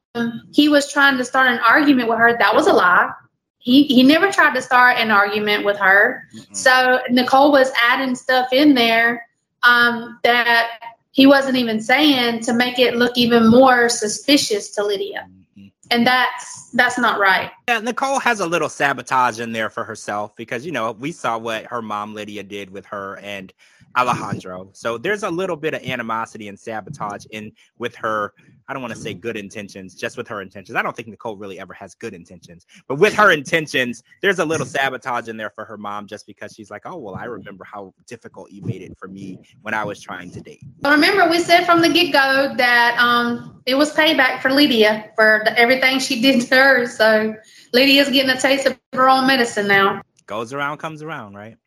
he 0.52 0.70
was 0.70 0.92
trying 0.92 1.18
to 1.18 1.26
start 1.26 1.52
an 1.52 1.60
argument 1.60 2.10
with 2.10 2.18
her. 2.18 2.38
That 2.38 2.54
was 2.54 2.68
a 2.68 2.74
lie 2.74 3.12
he 3.60 3.84
he 3.84 4.04
never 4.04 4.32
tried 4.32 4.56
to 4.56 4.62
start 4.62 4.98
an 4.98 5.12
argument 5.12 5.66
with 5.66 5.78
her. 5.78 6.24
Mm-hmm. 6.36 6.54
So 6.54 7.02
Nicole 7.10 7.52
was 7.52 7.72
adding 7.82 8.16
stuff 8.16 8.52
in 8.52 8.74
there 8.74 9.28
um, 9.64 10.20
that 10.24 10.80
he 11.12 11.28
wasn't 11.28 11.58
even 11.58 11.82
saying 11.82 12.42
to 12.42 12.54
make 12.54 12.80
it 12.80 12.96
look 12.96 13.18
even 13.18 13.48
more 13.48 13.90
suspicious 13.90 14.70
to 14.72 14.84
Lydia. 14.84 15.28
Mm-hmm. 15.58 15.68
And 15.92 16.08
that's 16.08 16.72
that's 16.72 16.98
not 16.98 17.20
right. 17.20 17.52
Yeah, 17.68 17.80
Nicole 17.80 18.20
has 18.20 18.40
a 18.40 18.48
little 18.48 18.70
sabotage 18.70 19.40
in 19.40 19.52
there 19.52 19.70
for 19.70 19.84
herself 19.84 20.36
because 20.36 20.66
you 20.66 20.72
know 20.72 20.94
we 20.94 21.12
saw 21.12 21.38
what 21.38 21.66
her 21.66 21.82
mom 21.82 22.14
Lydia 22.14 22.44
did 22.44 22.70
with 22.70 22.86
her 22.86 23.18
and 23.18 23.52
Alejandro. 23.98 24.70
So 24.74 24.98
there's 24.98 25.24
a 25.24 25.30
little 25.30 25.58
bit 25.58 25.74
of 25.74 25.84
animosity 25.84 26.48
and 26.48 26.58
sabotage 26.58 27.26
in 27.32 27.52
with 27.78 27.96
her. 27.96 28.34
I 28.70 28.74
don't 28.74 28.84
want 28.84 28.94
to 28.94 29.00
say 29.00 29.16
good 29.16 29.36
intentions, 29.36 29.96
just 29.96 30.16
with 30.16 30.28
her 30.28 30.44
intentions. 30.44 30.76
I 30.76 30.84
don't 30.84 30.96
think 30.96 31.08
Nicole 31.08 31.36
really 31.36 31.60
ever 31.60 31.74
has 31.74 31.96
good 31.96 32.14
intentions, 32.14 32.68
but 32.88 33.00
with 33.00 33.16
her 33.16 33.32
intentions, 33.32 34.04
there's 34.22 34.38
a 34.38 34.46
little 34.46 34.66
sabotage 34.66 35.28
in 35.28 35.38
there 35.38 35.50
for 35.50 35.66
her 35.66 35.76
mom 35.76 36.06
just 36.06 36.28
because 36.28 36.54
she's 36.54 36.70
like, 36.70 36.84
oh, 36.86 36.96
well, 36.98 37.16
I 37.16 37.26
remember 37.26 37.64
how 37.64 37.96
difficult 38.06 38.52
you 38.52 38.62
made 38.62 38.84
it 38.84 38.96
for 39.00 39.08
me 39.08 39.40
when 39.64 39.74
I 39.74 39.84
was 39.84 40.00
trying 40.00 40.30
to 40.32 40.42
date. 40.42 40.62
But 40.82 40.92
remember, 40.92 41.28
we 41.28 41.40
said 41.40 41.66
from 41.66 41.82
the 41.82 41.90
get 41.90 42.14
go 42.14 42.54
that 42.58 42.96
um, 43.00 43.60
it 43.66 43.74
was 43.74 43.92
payback 43.96 44.40
for 44.40 44.52
Lydia 44.52 45.10
for 45.16 45.42
the, 45.46 45.58
everything 45.58 45.98
she 45.98 46.22
did 46.22 46.42
to 46.42 46.56
her. 46.56 46.86
So 46.86 47.34
Lydia's 47.74 48.10
getting 48.10 48.30
a 48.30 48.40
taste 48.40 48.68
of 48.68 48.80
her 48.94 49.10
own 49.10 49.26
medicine 49.26 49.68
now. 49.68 50.04
Goes 50.28 50.54
around, 50.54 50.78
comes 50.78 51.02
around, 51.02 51.34
right? 51.34 51.58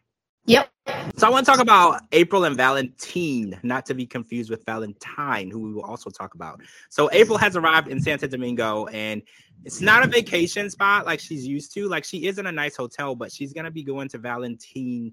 Yep. 0.47 0.69
So 1.17 1.27
I 1.27 1.31
want 1.31 1.47
to 1.47 1.53
talk 1.53 1.61
about 1.61 2.03
April 2.11 2.45
and 2.45 2.57
Valentine, 2.57 3.59
not 3.63 3.87
to 3.87 3.95
be 3.95 4.07
confused 4.07 4.51
with 4.51 4.65
Valentine, 4.67 5.51
who 5.51 5.61
we 5.61 5.73
will 5.73 5.85
also 5.85 6.11
talk 6.11 6.35
about. 6.35 6.61
So 6.89 7.09
April 7.13 7.39
has 7.39 7.55
arrived 7.55 7.89
in 7.89 8.01
Santo 8.01 8.27
Domingo, 8.27 8.87
and 8.87 9.23
it's 9.65 9.81
not 9.81 10.03
a 10.03 10.09
vacation 10.09 10.69
spot 10.69 11.07
like 11.07 11.21
she's 11.21 11.47
used 11.47 11.73
to. 11.75 11.89
Like 11.89 12.05
she 12.05 12.27
is 12.27 12.39
in 12.39 12.47
a 12.47 12.53
nice 12.53 12.75
hotel, 12.75 13.15
but 13.15 13.31
she's 13.31 13.53
gonna 13.53 13.71
be 13.71 13.85
going 13.85 14.09
to 14.09 14.19
Valentine's 14.19 15.13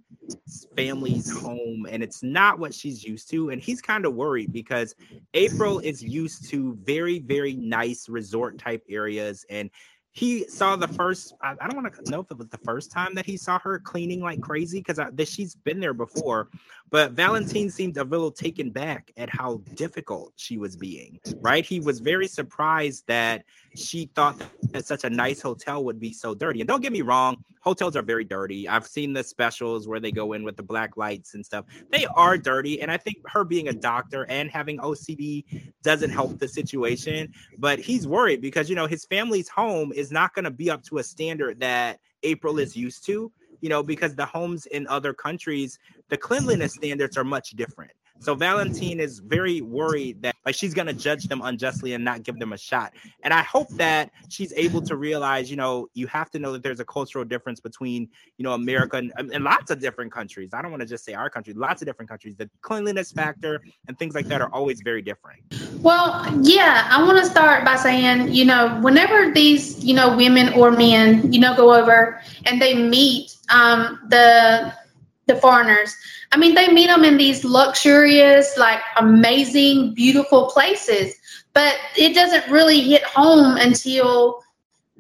family's 0.75 1.39
home, 1.39 1.85
and 1.87 2.01
it's 2.01 2.23
not 2.23 2.57
what 2.57 2.73
she's 2.73 3.03
used 3.03 3.29
to. 3.29 3.51
And 3.51 3.61
he's 3.61 3.81
kind 3.81 4.05
of 4.05 4.15
worried 4.15 4.51
because 4.51 4.95
April 5.35 5.77
is 5.79 6.01
used 6.01 6.49
to 6.49 6.75
very, 6.83 7.19
very 7.19 7.53
nice 7.53 8.09
resort 8.09 8.57
type 8.57 8.83
areas, 8.89 9.45
and 9.51 9.69
he 10.19 10.45
saw 10.49 10.75
the 10.75 10.87
first 10.87 11.33
i, 11.41 11.55
I 11.61 11.67
don't 11.67 11.81
want 11.81 11.93
to 11.93 12.11
know 12.11 12.19
if 12.19 12.29
it 12.29 12.37
was 12.37 12.49
the 12.49 12.57
first 12.57 12.91
time 12.91 13.15
that 13.15 13.25
he 13.25 13.37
saw 13.37 13.57
her 13.59 13.79
cleaning 13.79 14.19
like 14.19 14.41
crazy 14.41 14.79
because 14.81 14.99
she's 15.29 15.55
been 15.55 15.79
there 15.79 15.93
before 15.93 16.49
but 16.89 17.13
valentine 17.13 17.69
seemed 17.69 17.95
a 17.95 18.03
little 18.03 18.31
taken 18.31 18.69
back 18.69 19.11
at 19.15 19.29
how 19.29 19.61
difficult 19.75 20.33
she 20.35 20.57
was 20.57 20.75
being 20.75 21.17
right? 21.41 21.65
He 21.65 21.79
was 21.79 21.99
very 21.99 22.27
surprised 22.27 23.05
that 23.07 23.45
she 23.75 24.09
thought 24.15 24.41
that 24.71 24.85
such 24.85 25.03
a 25.05 25.09
nice 25.09 25.41
hotel 25.41 25.83
would 25.85 25.99
be 25.99 26.11
so 26.11 26.33
dirty 26.35 26.59
and 26.59 26.67
don't 26.67 26.81
get 26.81 26.91
me 26.91 27.01
wrong 27.01 27.37
hotels 27.61 27.95
are 27.95 28.01
very 28.01 28.23
dirty. 28.23 28.69
I've 28.69 28.87
seen 28.87 29.11
the 29.11 29.23
specials 29.23 29.87
where 29.87 29.99
they 29.99 30.11
go 30.11 30.31
in 30.33 30.43
with 30.43 30.55
the 30.55 30.63
black 30.63 30.95
lights 30.95 31.33
and 31.33 31.45
stuff. 31.45 31.65
They 31.91 32.05
are 32.15 32.37
dirty 32.37 32.81
and 32.81 32.91
i 32.91 32.97
think 32.97 33.17
her 33.25 33.43
being 33.43 33.67
a 33.67 33.73
doctor 33.73 34.25
and 34.29 34.49
having 34.49 34.77
ocd 34.79 35.71
doesn't 35.83 36.09
help 36.09 36.39
the 36.39 36.47
situation 36.47 37.33
but 37.57 37.79
he's 37.79 38.07
worried 38.07 38.41
because 38.41 38.69
you 38.69 38.75
know 38.75 38.87
his 38.87 39.05
family's 39.05 39.49
home 39.49 39.91
is 39.93 40.08
not 40.11 40.33
going 40.33 40.45
to 40.45 40.51
be 40.51 40.69
up 40.69 40.83
to 40.83 40.97
a 40.97 41.03
standard 41.03 41.59
that 41.59 41.99
April 42.23 42.59
is 42.59 42.75
used 42.75 43.05
to, 43.05 43.31
you 43.61 43.69
know, 43.69 43.83
because 43.83 44.15
the 44.15 44.25
homes 44.25 44.65
in 44.67 44.87
other 44.87 45.13
countries, 45.13 45.79
the 46.09 46.17
cleanliness 46.17 46.73
standards 46.73 47.17
are 47.17 47.23
much 47.23 47.51
different. 47.51 47.91
So 48.19 48.35
Valentine 48.35 48.99
is 48.99 49.19
very 49.19 49.61
worried 49.61 50.21
that 50.23 50.35
like 50.45 50.55
she's 50.55 50.73
gonna 50.73 50.93
judge 50.93 51.25
them 51.25 51.41
unjustly 51.43 51.93
and 51.93 52.03
not 52.03 52.23
give 52.23 52.37
them 52.39 52.53
a 52.53 52.57
shot. 52.57 52.93
And 53.23 53.33
I 53.33 53.43
hope 53.43 53.69
that 53.71 54.11
she's 54.29 54.53
able 54.53 54.81
to 54.83 54.95
realize, 54.95 55.49
you 55.49 55.57
know, 55.57 55.87
you 55.93 56.07
have 56.07 56.29
to 56.31 56.39
know 56.39 56.51
that 56.53 56.63
there's 56.63 56.79
a 56.79 56.85
cultural 56.85 57.23
difference 57.23 57.59
between, 57.59 58.09
you 58.37 58.43
know, 58.43 58.53
America 58.53 58.97
and, 58.97 59.13
and 59.17 59.43
lots 59.43 59.71
of 59.71 59.79
different 59.79 60.11
countries. 60.11 60.49
I 60.53 60.61
don't 60.61 60.71
want 60.71 60.81
to 60.81 60.87
just 60.87 61.05
say 61.05 61.13
our 61.13 61.29
country, 61.29 61.53
lots 61.53 61.81
of 61.81 61.87
different 61.87 62.09
countries. 62.09 62.35
The 62.35 62.49
cleanliness 62.61 63.11
factor 63.11 63.61
and 63.87 63.97
things 63.97 64.15
like 64.15 64.25
that 64.27 64.41
are 64.41 64.51
always 64.53 64.81
very 64.81 65.01
different. 65.01 65.41
Well, 65.81 66.25
yeah, 66.41 66.87
I 66.89 67.03
want 67.03 67.17
to 67.19 67.25
start 67.25 67.63
by 67.63 67.75
saying, 67.75 68.33
you 68.33 68.45
know, 68.45 68.79
whenever 68.81 69.31
these, 69.31 69.83
you 69.83 69.93
know, 69.93 70.15
women 70.15 70.53
or 70.53 70.71
men, 70.71 71.31
you 71.31 71.39
know, 71.39 71.55
go 71.55 71.73
over 71.73 72.21
and 72.45 72.61
they 72.61 72.75
meet 72.75 73.31
um, 73.49 73.99
the 74.09 74.73
the 75.29 75.37
foreigners. 75.37 75.95
I 76.33 76.37
mean, 76.37 76.53
they 76.53 76.67
meet 76.67 76.87
them 76.87 77.05
in 77.05 77.15
these 77.15 77.45
luxurious, 77.45 78.57
like 78.57 78.81
amazing, 78.97 79.93
beautiful 79.93 80.47
places, 80.47 81.15
but 81.53 81.75
it 81.97 82.13
doesn't 82.13 82.51
really 82.51 82.81
hit 82.81 83.03
home 83.03 83.55
until 83.55 84.41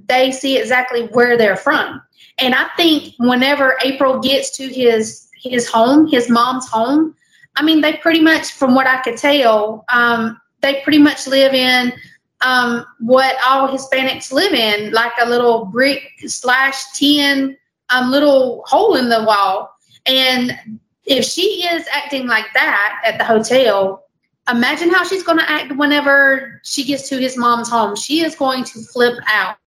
they 0.07 0.31
see 0.31 0.57
exactly 0.57 1.07
where 1.07 1.37
they're 1.37 1.57
from. 1.57 2.01
And 2.37 2.55
I 2.55 2.69
think 2.77 3.13
whenever 3.19 3.77
April 3.83 4.19
gets 4.19 4.55
to 4.57 4.67
his 4.67 5.27
his 5.35 5.67
home, 5.67 6.07
his 6.07 6.29
mom's 6.29 6.67
home, 6.67 7.15
I 7.55 7.63
mean, 7.63 7.81
they 7.81 7.93
pretty 7.93 8.21
much, 8.21 8.51
from 8.51 8.75
what 8.75 8.87
I 8.87 9.01
could 9.01 9.17
tell, 9.17 9.85
um, 9.89 10.39
they 10.61 10.81
pretty 10.81 10.99
much 10.99 11.27
live 11.27 11.53
in 11.53 11.93
um, 12.41 12.85
what 12.99 13.35
all 13.45 13.67
Hispanics 13.67 14.31
live 14.31 14.53
in, 14.53 14.91
like 14.91 15.13
a 15.21 15.29
little 15.29 15.65
brick 15.65 16.03
slash 16.25 16.91
tin 16.93 17.57
um, 17.89 18.11
little 18.11 18.63
hole 18.67 18.95
in 18.95 19.09
the 19.09 19.23
wall. 19.23 19.69
And 20.05 20.79
if 21.05 21.25
she 21.25 21.67
is 21.67 21.85
acting 21.91 22.27
like 22.27 22.45
that 22.53 23.01
at 23.03 23.17
the 23.17 23.23
hotel, 23.25 24.05
imagine 24.49 24.89
how 24.89 25.03
she's 25.03 25.23
going 25.23 25.39
to 25.39 25.49
act 25.49 25.75
whenever 25.75 26.61
she 26.63 26.83
gets 26.83 27.09
to 27.09 27.17
his 27.19 27.37
mom's 27.37 27.69
home. 27.69 27.95
She 27.95 28.21
is 28.21 28.35
going 28.35 28.63
to 28.65 28.79
flip 28.81 29.17
out 29.27 29.57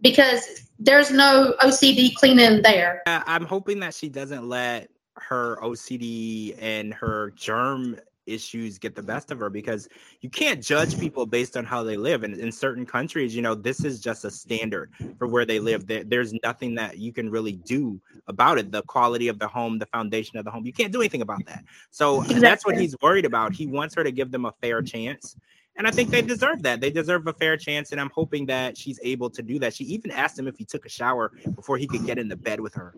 because 0.00 0.68
there's 0.78 1.10
no 1.10 1.54
OCD 1.60 2.14
cleaning 2.14 2.62
there. 2.62 3.02
I'm 3.06 3.44
hoping 3.44 3.80
that 3.80 3.94
she 3.94 4.08
doesn't 4.08 4.48
let 4.48 4.90
her 5.16 5.58
OCD 5.62 6.56
and 6.60 6.92
her 6.94 7.30
germ 7.36 7.96
issues 8.26 8.78
get 8.78 8.94
the 8.94 9.02
best 9.02 9.30
of 9.30 9.38
her 9.38 9.50
because 9.50 9.88
you 10.20 10.30
can't 10.30 10.62
judge 10.62 10.98
people 10.98 11.26
based 11.26 11.56
on 11.56 11.64
how 11.64 11.82
they 11.82 11.96
live. 11.96 12.22
And 12.22 12.36
in 12.36 12.50
certain 12.52 12.86
countries, 12.86 13.34
you 13.34 13.42
know, 13.42 13.54
this 13.54 13.84
is 13.84 14.00
just 14.00 14.24
a 14.24 14.30
standard 14.30 14.90
for 15.18 15.26
where 15.26 15.44
they 15.44 15.58
live. 15.58 15.86
There, 15.86 16.04
there's 16.04 16.32
nothing 16.42 16.74
that 16.76 16.98
you 16.98 17.12
can 17.12 17.30
really 17.30 17.52
do 17.52 18.00
about 18.26 18.58
it. 18.58 18.72
The 18.72 18.82
quality 18.82 19.28
of 19.28 19.38
the 19.38 19.48
home, 19.48 19.78
the 19.78 19.86
foundation 19.86 20.38
of 20.38 20.44
the 20.44 20.50
home, 20.50 20.64
you 20.66 20.72
can't 20.72 20.92
do 20.92 21.00
anything 21.00 21.22
about 21.22 21.44
that. 21.46 21.64
So 21.90 22.16
uh, 22.16 22.20
exactly. 22.22 22.40
that's 22.40 22.66
what 22.66 22.78
he's 22.78 22.96
worried 23.00 23.24
about. 23.24 23.52
He 23.52 23.66
wants 23.66 23.94
her 23.94 24.04
to 24.04 24.12
give 24.12 24.30
them 24.30 24.44
a 24.44 24.52
fair 24.60 24.82
chance. 24.82 25.36
And 25.76 25.88
I 25.88 25.90
think 25.90 26.10
they 26.10 26.22
deserve 26.22 26.62
that. 26.62 26.80
They 26.80 26.90
deserve 26.90 27.26
a 27.26 27.32
fair 27.32 27.56
chance. 27.56 27.90
And 27.90 28.00
I'm 28.00 28.10
hoping 28.14 28.46
that 28.46 28.78
she's 28.78 29.00
able 29.02 29.28
to 29.30 29.42
do 29.42 29.58
that. 29.58 29.74
She 29.74 29.84
even 29.84 30.12
asked 30.12 30.38
him 30.38 30.46
if 30.46 30.56
he 30.56 30.64
took 30.64 30.86
a 30.86 30.88
shower 30.88 31.32
before 31.56 31.78
he 31.78 31.86
could 31.88 32.06
get 32.06 32.16
in 32.18 32.28
the 32.28 32.36
bed 32.36 32.60
with 32.60 32.74
her. 32.74 32.94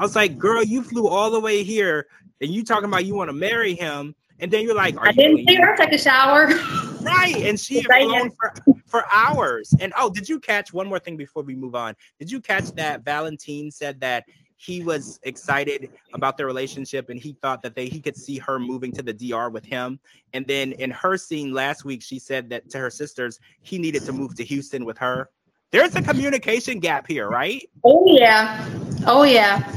I 0.00 0.02
was 0.02 0.16
like, 0.16 0.38
girl, 0.38 0.62
you 0.62 0.82
flew 0.82 1.08
all 1.08 1.30
the 1.30 1.40
way 1.40 1.62
here 1.62 2.06
and 2.40 2.50
you 2.50 2.64
talking 2.64 2.86
about 2.86 3.04
you 3.04 3.14
want 3.14 3.28
to 3.28 3.34
marry 3.34 3.74
him 3.74 4.14
and 4.38 4.50
then 4.50 4.64
you're 4.64 4.74
like, 4.74 4.96
I 4.98 5.12
didn't 5.12 5.46
see 5.46 5.56
her 5.56 5.76
take 5.76 5.92
a 5.92 5.98
shower. 5.98 6.48
Right. 7.00 7.34
And 7.34 7.58
she 7.58 7.76
had 7.76 7.86
flown 7.86 8.30
for, 8.32 8.52
for 8.84 9.04
hours. 9.10 9.74
And 9.80 9.90
oh, 9.96 10.10
did 10.10 10.28
you 10.28 10.38
catch 10.38 10.70
one 10.74 10.86
more 10.86 10.98
thing 10.98 11.16
before 11.16 11.42
we 11.42 11.54
move 11.54 11.74
on? 11.74 11.96
Did 12.18 12.30
you 12.30 12.42
catch 12.42 12.72
that 12.72 13.06
Valentine 13.06 13.70
said 13.70 13.98
that 14.02 14.24
he 14.58 14.82
was 14.82 15.18
excited 15.22 15.88
about 16.12 16.36
their 16.36 16.44
relationship 16.44 17.08
and 17.08 17.18
he 17.18 17.32
thought 17.40 17.62
that 17.62 17.74
they 17.74 17.86
he 17.86 18.00
could 18.00 18.18
see 18.18 18.36
her 18.36 18.58
moving 18.58 18.92
to 18.92 19.02
the 19.02 19.14
DR 19.14 19.48
with 19.48 19.64
him. 19.64 19.98
And 20.34 20.46
then 20.46 20.72
in 20.72 20.90
her 20.90 21.16
scene 21.16 21.54
last 21.54 21.86
week, 21.86 22.02
she 22.02 22.18
said 22.18 22.50
that 22.50 22.68
to 22.68 22.78
her 22.78 22.90
sisters, 22.90 23.40
he 23.62 23.78
needed 23.78 24.02
to 24.02 24.12
move 24.12 24.34
to 24.34 24.44
Houston 24.44 24.84
with 24.84 24.98
her. 24.98 25.30
There's 25.70 25.96
a 25.96 26.02
communication 26.02 26.80
gap 26.80 27.06
here, 27.06 27.30
right? 27.30 27.66
Oh 27.82 28.04
yeah. 28.06 28.68
Oh 29.06 29.22
yeah. 29.22 29.72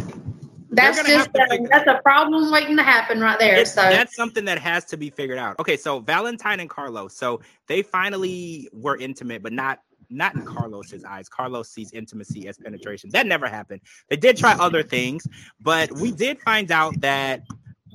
That's 0.76 1.04
just 1.08 1.30
that's 1.34 1.88
a 1.88 2.00
problem 2.04 2.52
waiting 2.52 2.76
to 2.78 2.84
happen 2.84 3.20
right 3.20 3.38
there. 3.40 3.56
It's, 3.58 3.74
so 3.74 3.82
that's 3.82 4.16
something 4.16 4.46
that 4.46 4.60
has 4.60 4.86
to 4.86 4.98
be 4.98 5.10
figured 5.10 5.38
out. 5.38 5.60
Okay, 5.60 5.78
so 5.78 6.00
Valentine 6.00 6.60
and 6.60 6.70
Carlos, 6.70 7.16
so 7.16 7.42
they 7.68 7.82
finally 7.82 8.70
were 8.74 8.98
intimate, 8.98 9.44
but 9.44 9.54
not 9.54 9.80
not 10.10 10.36
in 10.36 10.46
Carlos's 10.46 11.04
eyes. 11.04 11.30
Carlos 11.30 11.70
sees 11.70 11.92
intimacy 11.92 12.48
as 12.48 12.58
penetration. 12.58 13.10
That 13.12 13.26
never 13.26 13.48
happened. 13.48 13.82
They 14.10 14.18
did 14.18 14.38
try 14.38 14.54
other 14.54 14.84
things, 14.84 15.28
but 15.62 15.92
we 15.94 16.12
did 16.12 16.40
find 16.42 16.72
out 16.72 17.00
that 17.02 17.44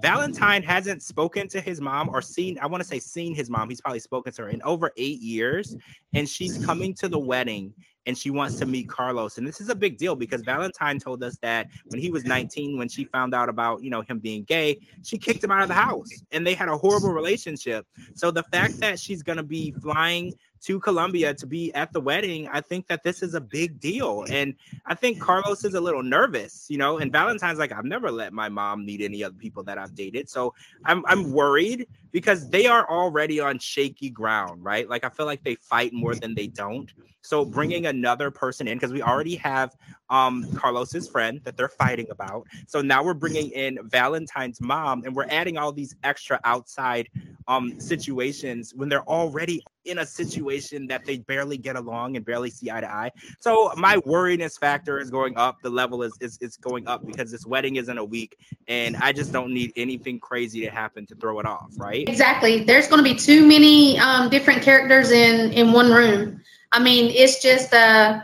Valentine 0.01 0.63
hasn't 0.63 1.03
spoken 1.03 1.49
to 1.49 1.61
his 1.61 1.81
mom 1.81 2.09
or 2.09 2.23
seen, 2.23 2.59
I 2.61 2.67
want 2.67 2.83
to 2.83 2.89
say 2.89 2.99
seen 2.99 3.35
his 3.35 3.51
mom. 3.51 3.69
He's 3.69 3.81
probably 3.81 3.99
spoken 3.99 4.33
to 4.35 4.43
her 4.43 4.49
in 4.49 4.63
over 4.63 4.93
eight 4.97 5.21
years. 5.21 5.77
And 6.15 6.29
she's 6.29 6.65
coming 6.65 6.95
to 6.95 7.09
the 7.09 7.19
wedding 7.19 7.75
and 8.09 8.17
she 8.17 8.31
wants 8.31 8.57
to 8.59 8.65
meet 8.65 8.89
Carlos. 8.89 9.37
And 9.37 9.47
this 9.47 9.61
is 9.61 9.69
a 9.69 9.75
big 9.75 9.99
deal 9.99 10.17
because 10.17 10.41
Valentine 10.41 10.99
told 10.99 11.23
us 11.23 11.37
that 11.43 11.69
when 11.89 12.01
he 12.01 12.11
was 12.11 12.25
19, 12.25 12.79
when 12.79 12.89
she 12.89 13.05
found 13.05 13.35
out 13.35 13.51
about, 13.51 13.83
you 13.83 13.91
know, 13.91 14.01
him 14.01 14.19
being 14.19 14.45
gay, 14.45 14.81
she 15.05 15.19
kicked 15.19 15.45
him 15.45 15.51
out 15.51 15.61
of 15.61 15.69
the 15.69 15.75
house 15.75 16.09
and 16.33 16.45
they 16.45 16.55
had 16.55 16.71
a 16.71 16.77
horrible 16.77 17.11
relationship. 17.11 17.87
So 18.15 18.31
the 18.31 18.45
fact 18.45 18.81
that 18.81 18.99
she's 18.99 19.23
to 19.37 19.43
be 19.43 19.73
flying 19.73 20.33
to 20.63 20.81
Colombia 20.81 21.35
to 21.35 21.47
be 21.47 21.73
at 21.75 21.93
the 21.93 22.01
wedding, 22.01 22.49
I 22.49 22.61
think 22.61 22.87
that 22.89 23.03
this 23.03 23.23
is 23.23 23.35
a 23.35 23.41
big 23.41 23.81
deal. 23.81 24.25
And 24.31 24.55
I 24.87 24.95
think 24.95 25.21
Carlos 25.21 25.65
is 25.65 25.75
a 25.75 25.81
little 25.81 26.03
nervous, 26.03 26.67
you 26.69 26.79
know, 26.79 26.99
and 26.99 27.13
Valentine's 27.13 27.59
like, 27.59 27.73
I've 27.73 27.85
never 27.85 28.11
let 28.11 28.33
my 28.33 28.49
mom 28.49 28.85
meet 28.85 29.01
any 29.01 29.23
other 29.25 29.37
people 29.37 29.63
that 29.65 29.79
I've 29.79 29.95
dated. 29.95 30.29
So 30.29 30.55
I'm 30.85 31.05
I'm 31.07 31.33
worried 31.33 31.89
because 32.11 32.49
they 32.49 32.67
are 32.67 32.89
already 32.89 33.41
on 33.41 33.59
shaky 33.59 34.11
ground, 34.11 34.65
right? 34.65 34.89
Like 34.89 35.05
I 35.05 35.09
feel 35.09 35.27
like 35.27 35.45
they 35.45 35.57
fight 35.57 35.93
more 35.93 36.15
than 36.15 36.35
they 36.35 36.47
don't. 36.47 36.93
So 37.21 37.45
bringing 37.45 37.87
another 37.87 38.31
person 38.31 38.69
in 38.69 38.79
because 38.79 38.93
we 38.93 39.03
already 39.03 39.37
have 39.37 39.77
um 40.09 40.47
Carlos's 40.55 41.09
friend 41.09 41.41
that 41.45 41.57
they're 41.57 41.69
fighting 41.69 42.07
about. 42.11 42.47
So 42.67 42.81
now 42.81 43.05
we're 43.05 43.15
bringing 43.15 43.51
in 43.51 43.79
Valentine's 43.83 44.61
mom 44.61 45.03
and 45.05 45.15
we're 45.15 45.27
adding 45.29 45.59
all 45.59 45.73
these 45.73 45.95
extra 46.03 46.41
outside 46.45 47.09
um 47.49 47.81
situations 47.81 48.73
when 48.77 48.89
they're 48.89 49.09
already 49.09 49.65
in 49.85 49.99
a 49.99 50.07
situation 50.07 50.87
that 50.87 51.05
they 51.07 51.19
barely 51.19 51.57
get 51.57 51.75
along 51.75 52.17
and 52.17 52.25
barely 52.25 52.51
see 52.51 52.71
eye 52.71 52.81
to 52.81 52.93
eye. 52.93 53.11
So 53.41 53.73
my 53.77 53.97
worriness 53.99 54.59
factor 54.59 55.01
is 55.01 55.11
going 55.11 55.37
up. 55.37 55.57
The 55.63 55.71
level 55.71 56.03
is 56.03 56.13
is, 56.21 56.39
is 56.41 56.57
going 56.57 56.87
up 56.87 57.05
because 57.07 57.31
this 57.31 57.47
wedding 57.47 57.77
is 57.77 57.89
in 57.89 57.99
a 57.99 58.05
week 58.05 58.37
and 58.69 58.97
I 58.97 59.13
just 59.13 59.33
don't 59.33 59.53
need 59.53 59.73
anything 59.77 60.21
crazy 60.21 60.61
to 60.65 60.71
happen 60.71 61.07
to 61.07 61.15
throw 61.15 61.41
it 61.41 61.47
off, 61.47 61.73
right? 61.77 62.09
Exactly. 62.09 62.65
There's 62.65 62.87
going 62.87 63.03
to 63.03 63.11
be 63.11 63.17
too 63.17 63.47
many 63.47 63.99
um, 63.99 64.29
different 64.29 64.63
characters 64.63 65.11
in 65.11 65.53
in 65.53 65.73
one 65.73 65.91
room. 65.91 66.43
I 66.71 66.81
mean, 66.81 67.11
it's 67.15 67.43
just 67.43 67.73
uh 67.73 68.21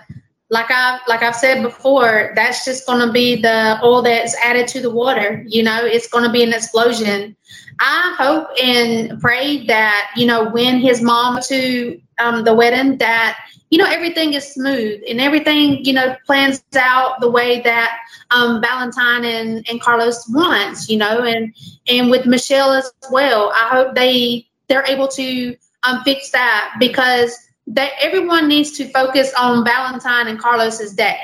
like 0.54 0.70
I 0.70 1.00
like 1.08 1.22
I've 1.22 1.34
said 1.34 1.62
before, 1.62 2.32
that's 2.36 2.64
just 2.64 2.86
going 2.86 3.04
to 3.04 3.12
be 3.12 3.34
the 3.42 3.80
oil 3.82 4.02
that's 4.02 4.36
added 4.36 4.68
to 4.68 4.80
the 4.80 4.88
water. 4.88 5.44
You 5.48 5.64
know, 5.64 5.84
it's 5.84 6.06
going 6.08 6.24
to 6.24 6.30
be 6.30 6.44
an 6.44 6.52
explosion. 6.54 7.36
I 7.80 8.14
hope 8.16 8.46
and 8.62 9.20
pray 9.20 9.66
that 9.66 10.12
you 10.16 10.26
know 10.26 10.48
when 10.48 10.78
his 10.78 11.02
mom 11.02 11.40
to 11.48 12.00
um, 12.20 12.44
the 12.44 12.54
wedding 12.54 12.98
that 12.98 13.36
you 13.70 13.78
know 13.78 13.86
everything 13.86 14.34
is 14.34 14.46
smooth 14.54 15.02
and 15.08 15.20
everything 15.20 15.84
you 15.84 15.92
know 15.92 16.14
plans 16.24 16.62
out 16.76 17.20
the 17.20 17.28
way 17.28 17.60
that 17.62 17.98
um, 18.30 18.62
Valentine 18.62 19.24
and, 19.24 19.68
and 19.68 19.80
Carlos 19.80 20.24
wants. 20.28 20.88
You 20.88 20.98
know, 20.98 21.24
and 21.24 21.52
and 21.88 22.10
with 22.10 22.26
Michelle 22.26 22.72
as 22.72 22.92
well. 23.10 23.50
I 23.56 23.70
hope 23.70 23.96
they 23.96 24.46
they're 24.68 24.86
able 24.86 25.08
to 25.08 25.56
um, 25.82 26.00
fix 26.04 26.30
that 26.30 26.76
because 26.78 27.36
that 27.66 27.92
everyone 28.00 28.48
needs 28.48 28.72
to 28.72 28.88
focus 28.90 29.32
on 29.38 29.64
Valentine 29.64 30.28
and 30.28 30.38
Carlos's 30.38 30.94
dad. 30.94 31.18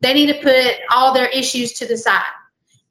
They 0.00 0.12
need 0.12 0.26
to 0.26 0.40
put 0.42 0.74
all 0.90 1.14
their 1.14 1.28
issues 1.28 1.72
to 1.74 1.86
the 1.86 1.96
side. 1.96 2.22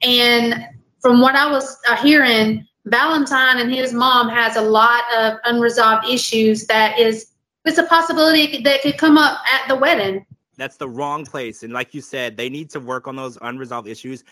And 0.02 0.68
from 1.02 1.22
what 1.22 1.36
I 1.36 1.50
was 1.52 1.78
uh, 1.88 1.96
hearing, 1.98 2.68
Valentine 2.86 3.60
and 3.60 3.74
his 3.74 3.94
mom 3.94 4.30
has 4.30 4.56
a 4.56 4.62
lot 4.62 5.04
of 5.16 5.38
unresolved 5.46 6.08
issues 6.08 6.66
that 6.68 7.00
is 7.00 7.32
it's 7.64 7.80
a 7.80 7.84
possibility 7.84 8.62
that 8.62 8.84
could 8.84 8.98
come 8.98 9.18
up 9.18 9.40
at 9.52 9.68
the 9.68 9.76
wedding. 9.76 10.24
That's 10.56 10.78
the 10.78 10.88
wrong 10.88 11.26
place. 11.26 11.64
And 11.64 11.74
like 11.74 11.94
you 11.94 12.02
said, 12.02 12.38
they 12.38 12.48
need 12.48 12.70
to 12.72 12.80
work 12.80 13.08
on 13.08 13.16
those 13.16 13.38
unresolved 13.42 13.88
issues 13.88 14.24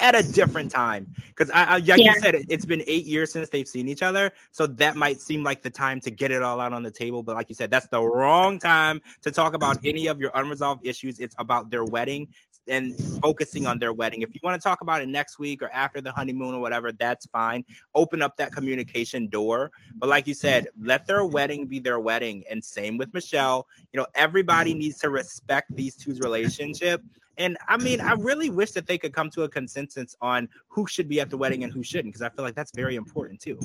at 0.00 0.14
a 0.14 0.22
different 0.32 0.70
time. 0.70 1.12
Because 1.26 1.50
I, 1.50 1.64
I, 1.64 1.76
like 1.78 1.86
yeah. 1.86 1.96
you 1.96 2.20
said, 2.20 2.34
it, 2.34 2.46
it's 2.48 2.64
been 2.64 2.82
eight 2.86 3.04
years 3.04 3.32
since 3.32 3.48
they've 3.48 3.68
seen 3.68 3.88
each 3.88 4.02
other, 4.02 4.32
so 4.50 4.66
that 4.66 4.96
might 4.96 5.20
seem 5.20 5.42
like 5.42 5.62
the 5.62 5.70
time 5.70 6.00
to 6.00 6.10
get 6.10 6.30
it 6.30 6.42
all 6.42 6.60
out 6.60 6.72
on 6.72 6.82
the 6.82 6.90
table. 6.90 7.22
But 7.22 7.36
like 7.36 7.48
you 7.48 7.54
said, 7.54 7.70
that's 7.70 7.88
the 7.88 8.02
wrong 8.02 8.58
time 8.58 9.00
to 9.22 9.30
talk 9.30 9.54
about 9.54 9.78
any 9.84 10.06
of 10.06 10.20
your 10.20 10.30
unresolved 10.34 10.86
issues. 10.86 11.18
It's 11.18 11.34
about 11.38 11.70
their 11.70 11.84
wedding 11.84 12.28
and 12.68 12.94
focusing 13.22 13.66
on 13.66 13.78
their 13.78 13.92
wedding. 13.92 14.22
If 14.22 14.34
you 14.34 14.40
want 14.42 14.60
to 14.60 14.68
talk 14.68 14.82
about 14.82 15.00
it 15.00 15.08
next 15.08 15.38
week 15.38 15.62
or 15.62 15.70
after 15.72 16.02
the 16.02 16.12
honeymoon 16.12 16.54
or 16.54 16.60
whatever, 16.60 16.92
that's 16.92 17.26
fine. 17.26 17.64
Open 17.94 18.20
up 18.20 18.36
that 18.36 18.52
communication 18.52 19.28
door. 19.28 19.70
But 19.96 20.10
like 20.10 20.26
you 20.26 20.34
said, 20.34 20.68
let 20.78 21.06
their 21.06 21.24
wedding 21.24 21.66
be 21.66 21.78
their 21.78 21.98
wedding. 21.98 22.44
And 22.50 22.62
same 22.62 22.98
with 22.98 23.12
Michelle. 23.14 23.66
You 23.92 24.00
know, 24.00 24.06
everybody 24.14 24.74
needs 24.74 24.98
to 24.98 25.08
respect 25.08 25.74
these 25.74 25.96
two's 25.96 26.20
relationship 26.20 27.02
and 27.38 27.56
I 27.68 27.76
mean, 27.76 28.00
I 28.00 28.12
really 28.12 28.50
wish 28.50 28.72
that 28.72 28.86
they 28.86 28.98
could 28.98 29.12
come 29.12 29.30
to 29.30 29.44
a 29.44 29.48
consensus 29.48 30.16
on 30.20 30.48
who 30.68 30.86
should 30.86 31.08
be 31.08 31.20
at 31.20 31.30
the 31.30 31.36
wedding 31.36 31.64
and 31.64 31.72
who 31.72 31.82
shouldn't, 31.82 32.12
because 32.12 32.22
I 32.22 32.28
feel 32.28 32.44
like 32.44 32.54
that's 32.54 32.72
very 32.74 32.96
important 32.96 33.40
too. 33.40 33.58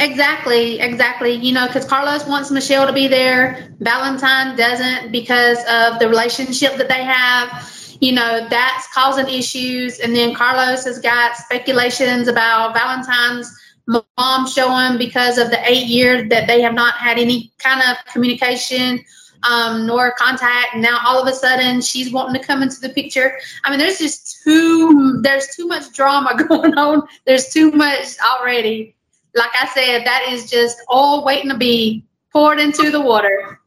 Exactly, 0.00 0.78
exactly. 0.78 1.32
You 1.32 1.52
know, 1.52 1.66
because 1.66 1.84
Carlos 1.84 2.26
wants 2.26 2.50
Michelle 2.50 2.86
to 2.86 2.92
be 2.92 3.08
there, 3.08 3.74
Valentine 3.80 4.56
doesn't 4.56 5.10
because 5.10 5.58
of 5.68 5.98
the 5.98 6.08
relationship 6.08 6.76
that 6.76 6.88
they 6.88 7.02
have. 7.02 7.72
You 8.00 8.12
know, 8.12 8.46
that's 8.50 8.92
causing 8.92 9.26
issues. 9.26 10.00
And 10.00 10.14
then 10.14 10.34
Carlos 10.34 10.84
has 10.84 10.98
got 10.98 11.36
speculations 11.36 12.28
about 12.28 12.74
Valentine's 12.74 13.50
mom 13.86 14.46
showing 14.46 14.98
because 14.98 15.38
of 15.38 15.50
the 15.50 15.58
eight 15.70 15.86
years 15.86 16.28
that 16.28 16.46
they 16.46 16.60
have 16.60 16.74
not 16.74 16.94
had 16.94 17.18
any 17.18 17.52
kind 17.58 17.80
of 17.80 17.96
communication 18.12 19.02
um, 19.48 19.86
nor 19.86 20.12
contact. 20.12 20.76
Now 20.76 20.98
all 21.04 21.20
of 21.20 21.28
a 21.28 21.34
sudden 21.34 21.80
she's 21.80 22.12
wanting 22.12 22.40
to 22.40 22.46
come 22.46 22.62
into 22.62 22.80
the 22.80 22.88
picture. 22.90 23.38
I 23.64 23.70
mean, 23.70 23.78
there's 23.78 23.98
just 23.98 24.42
too 24.42 25.20
there's 25.22 25.48
too 25.54 25.66
much 25.66 25.92
drama 25.92 26.42
going 26.48 26.74
on. 26.74 27.02
There's 27.24 27.48
too 27.48 27.70
much 27.70 28.18
already. 28.20 28.94
Like 29.34 29.50
I 29.54 29.68
said, 29.68 30.04
that 30.06 30.26
is 30.30 30.50
just 30.50 30.78
all 30.88 31.24
waiting 31.24 31.50
to 31.50 31.56
be 31.56 32.04
poured 32.32 32.58
into 32.58 32.90
the 32.90 33.00
water. 33.00 33.60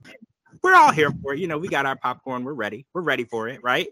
We're 0.61 0.75
all 0.75 0.91
here 0.91 1.11
for 1.21 1.33
it. 1.33 1.39
You 1.39 1.47
know, 1.47 1.57
we 1.57 1.67
got 1.67 1.85
our 1.85 1.95
popcorn. 1.95 2.43
We're 2.43 2.53
ready. 2.53 2.85
We're 2.93 3.01
ready 3.01 3.23
for 3.23 3.47
it, 3.47 3.63
right? 3.63 3.87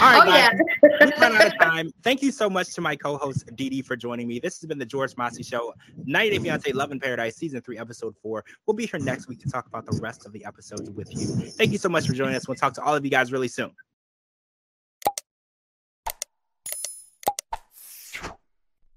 All 0.00 0.12
right, 0.12 0.22
oh, 0.22 0.30
guys. 0.30 1.10
Yeah. 1.18 1.24
out 1.24 1.46
of 1.46 1.58
time. 1.60 1.90
Thank 2.02 2.22
you 2.22 2.30
so 2.30 2.48
much 2.50 2.74
to 2.74 2.80
my 2.80 2.94
co-host 2.94 3.48
Dee 3.56 3.82
for 3.82 3.96
joining 3.96 4.28
me. 4.28 4.38
This 4.38 4.60
has 4.60 4.68
been 4.68 4.78
the 4.78 4.86
George 4.86 5.16
Mossey 5.16 5.42
Show, 5.42 5.74
90 6.04 6.30
Day 6.36 6.42
Fiance 6.42 6.72
Love 6.72 6.92
in 6.92 7.00
Paradise, 7.00 7.36
Season 7.36 7.60
3, 7.60 7.78
Episode 7.78 8.14
4. 8.22 8.44
We'll 8.66 8.74
be 8.76 8.86
here 8.86 9.00
next 9.00 9.28
week 9.28 9.40
to 9.40 9.50
talk 9.50 9.66
about 9.66 9.86
the 9.86 9.98
rest 10.02 10.26
of 10.26 10.32
the 10.32 10.44
episodes 10.44 10.90
with 10.90 11.10
you. 11.12 11.26
Thank 11.50 11.72
you 11.72 11.78
so 11.78 11.88
much 11.88 12.06
for 12.06 12.12
joining 12.12 12.34
us. 12.34 12.46
We'll 12.46 12.56
talk 12.56 12.74
to 12.74 12.82
all 12.82 12.94
of 12.94 13.04
you 13.04 13.10
guys 13.10 13.32
really 13.32 13.48
soon. 13.48 13.72